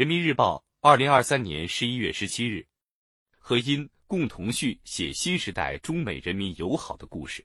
[0.00, 2.66] 人民日报，二零二三年十一月十七日，
[3.38, 7.44] 和因共同续写新时代中美人民友好的故事。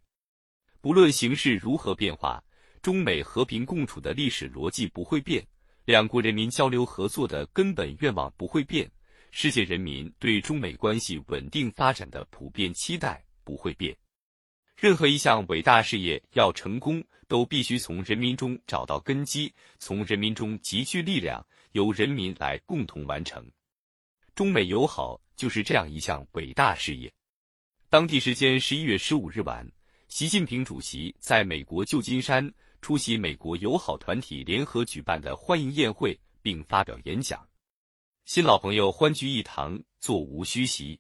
[0.79, 2.41] 不论形势如何变化，
[2.81, 5.45] 中美和平共处的历史逻辑不会变，
[5.83, 8.89] 两国人民交流合作的根本愿望不会变，
[9.31, 13.93] 世界人民对中美关系稳定发展的普遍期待不会变。
[14.77, 23.49] 任何一项伟大事业要成功，都必须从人民中找到根基，从人民中集聚力量，由人民来共同完成。
[24.35, 27.11] 中美友好就是这样一项伟大事业。
[27.89, 29.65] 当地时间十一月十五日晚，
[30.09, 37.47] 习近平主席在美国旧金山出席美国友好团体联合举办的欢迎宴会，并发表演讲。
[38.25, 40.99] 新老朋友欢聚一堂，座无虚席。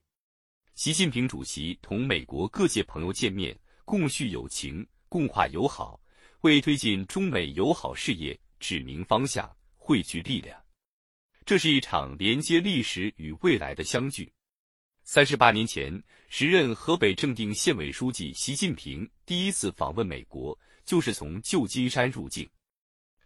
[0.75, 3.57] 习近平主席同美国各界朋友见面。
[3.85, 6.01] 共叙友情，共话友好，
[6.41, 10.59] 为推进中美友好事业指明方向、汇聚力量。
[11.45, 14.33] 这是一场连接历史与未来的相聚。
[15.03, 22.49] 三十八年前，时任河北正定县委书记习近平第一次访问美国，就是从旧金山入境。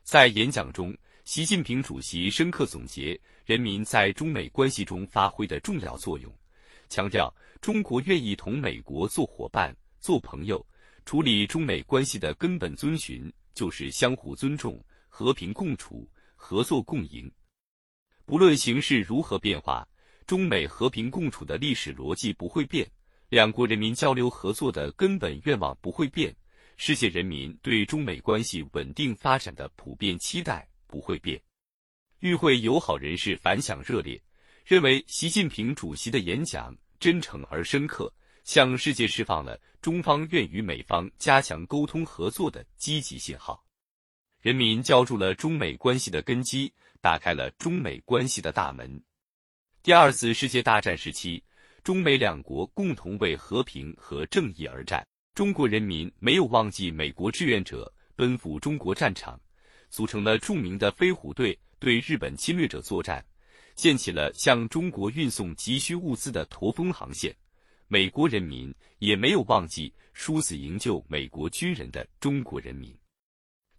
[0.04, 6.30] 在演讲中，习近平主席深刻总结人民在中美关系中发挥的重要作用，
[6.90, 9.74] 强调中国愿意同美国做伙伴。
[10.00, 10.66] 做朋友，
[11.06, 17.32] 处理中美关系的根本遵循就是相互尊重、和平共处、合作共赢。
[18.26, 19.88] 不论形势如何变化，
[20.26, 22.90] 中美和平共处的历史逻辑不会变，
[23.30, 26.36] 两国人民交流合作的根本愿望不会变，
[26.78, 31.42] 世界人民对中美关系稳定发展的普遍期待不会变。
[32.20, 34.22] 与会友好人士反响热烈，
[34.66, 38.14] 认为习近平主席的演讲真诚而深刻。
[38.44, 43.64] 向世界释放了中方愿与美方加强沟通合作的积极信号，
[44.42, 49.02] 人民浇筑了中美关系的根基，打开了中美关系的大门。
[49.82, 51.44] 第二次世界大战时期，
[51.84, 59.40] 中美两国共同为和平和正义而战，中国人民没有忘记美国志愿者奔赴中国战场，
[59.90, 63.26] 组成了著名的飞虎队，对日本侵略者作战，
[63.76, 67.34] 建起了向中国运送急需物资的驼峰航线。
[67.92, 72.96] 美国人民也没有忘记殊死营救美国军人的中国人民。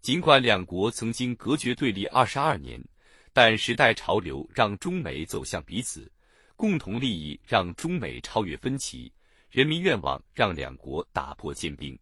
[0.01, 2.83] 尽管两国曾经隔绝对立二十二年，
[3.31, 6.11] 但时代潮流让中美走向彼此，
[6.57, 9.09] 共同利益让中美超越分歧，
[9.49, 11.97] 人民愿望让两国打破坚冰。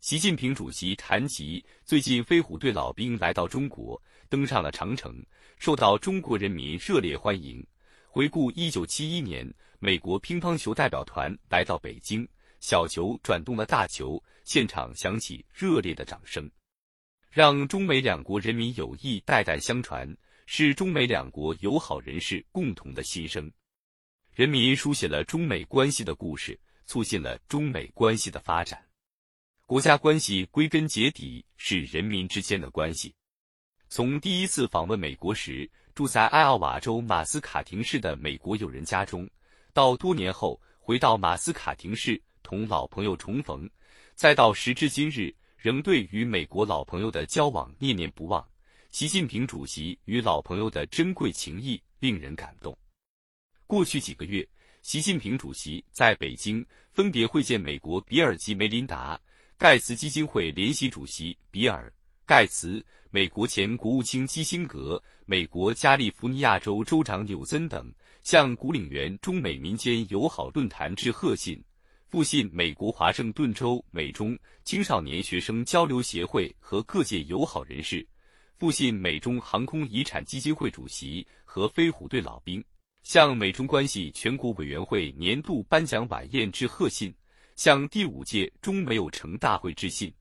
[0.00, 5.24] 习近平主席谈及最近飞虎队老兵来到中国，登上了长城，
[5.56, 7.66] 受到中国人民热烈欢迎。
[8.14, 9.50] 回顾一九七一年。
[9.78, 12.28] 美国乒乓球代表团来到北京，
[12.60, 16.48] 小球转动了大球，现场响起热烈的掌声。
[17.30, 20.14] 让中美两国人民友谊代代相传，
[20.44, 23.50] 是中美两国友好人士共同的心声。
[24.34, 28.78] 人民书写了中美关系的故事，促进了中美关系的发展。
[29.66, 33.14] 国家关系归根结底是人民之间的关系。
[33.88, 39.28] 从第一次访问美国时，住在艾奥瓦州马斯卡廷市的美国友人家中。
[39.72, 43.68] 到多年后回到马斯卡廷市同老朋友重逢，
[44.14, 48.46] 再到时至今日仍对与美国老朋友的交往念念不忘。
[48.90, 52.76] 习近平主席与老朋友的珍贵情谊令人感动。
[53.66, 54.46] 过去几个月，
[54.82, 59.16] 习近平主席在北京分别会见美国比尔及梅琳达·
[59.56, 61.88] 盖茨基金会联席主席比尔·
[62.26, 67.92] 盖茨、美国前国务卿基辛格、美国加利福尼亚州州长纽森等。
[68.22, 71.60] 向古岭园中美民间友好论坛致贺信，
[72.08, 78.06] 复信美国华盛顿州美中青少年学生交流协会和各界友好人士，
[78.60, 82.64] 复信美中航空遗产基金会主席和飞虎队老兵，
[83.02, 87.12] 向美中关系全国委员会年度颁奖晚宴致贺信，
[87.56, 90.14] 向第五届中美友城大会致信，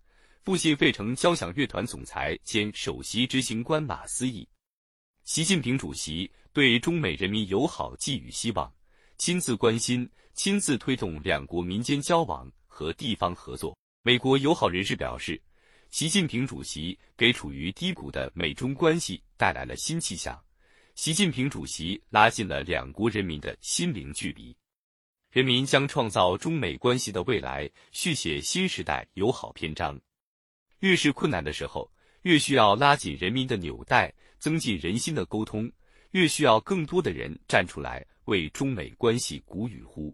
[0.44, 4.48] 复信费城交响乐团总裁兼首席执行官马思义。
[5.24, 8.74] 习近平主席对中美人民友好寄予希望，
[9.20, 13.78] 亲自关心、亲自推动两国民间交往和地方合作。
[14.02, 15.40] 美国友好人士表示，
[15.92, 20.44] 习近平主席给处于低谷的美中关系带来了新气象。
[20.96, 24.58] 习近平主席拉近了两国人民的心灵距离，
[25.30, 30.02] 人民将创造中美关系的未来，续写新时代友好篇章。
[30.82, 31.92] 越是困难的时候，
[32.22, 34.14] 越需要拉紧人民的纽带。
[34.42, 35.72] 增进人心的沟通，
[36.14, 40.12] 越需要更多的人站出来为中美关系鼓与呼。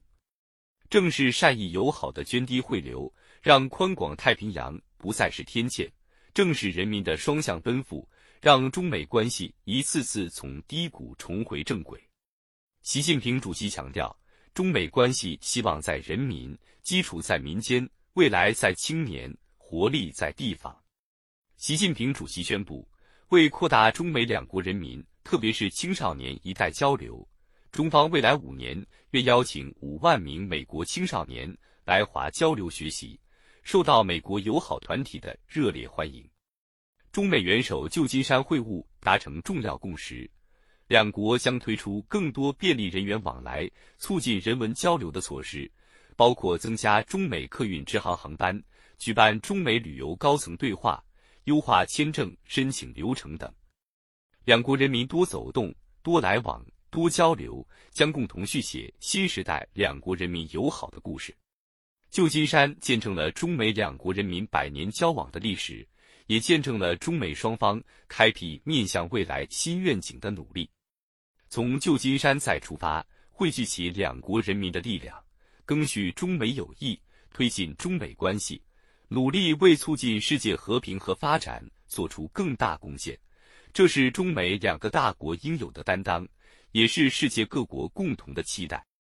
[0.90, 3.10] 正是善意友好的涓滴汇流，
[3.42, 5.90] 让宽广太平洋不再是天堑；
[6.34, 8.06] 正是人民的双向奔赴，
[8.42, 8.70] 让。
[8.70, 11.98] 中美关系一次次从低谷重回正轨。
[12.82, 14.14] 习近平主席强调，
[14.54, 19.34] 中美关系希望在人民，基础在民间，未来在青年，
[19.70, 20.74] 活力在地方。
[21.58, 22.88] 习近平主席宣布，
[23.32, 27.28] 为扩大中美两国人民，特别是青少年一代交流，
[27.70, 31.54] 中方未来五年愿邀请五万名美国青少年
[31.84, 33.20] 来华交流学习，
[33.62, 36.26] 受到美国友好团体的热烈欢迎。
[37.12, 40.32] 中美元首旧金山会晤达成重要共识，
[40.88, 45.70] 两国将推出更多便利人员往来、促进人文交流的措施，
[46.16, 48.64] 包括增加中美客运直航航班、
[48.98, 51.04] 举办中美旅游高层对话。
[51.46, 53.50] 优化签证申请流程等，
[54.44, 55.74] 两国人民多走动、
[56.04, 61.34] 多来往、多交流，将共同续写新时代两国人民友好的故事。
[62.10, 65.88] 旧金山见证了中美两国人民百年交往的历史，
[66.26, 70.70] 也见证了中美双方开辟面向未来新愿景的努力。
[71.48, 75.18] 从旧金山再出发，汇聚起两国人民的力量，
[75.66, 77.00] 赓续中美友谊，
[77.32, 78.62] 推进中美关系。
[79.10, 83.18] 努力为促进世界和平和发展做出更大贡献，
[83.72, 86.28] 这是中美两个大国应有的担当，
[86.72, 88.88] 也是世界各国共同的期待。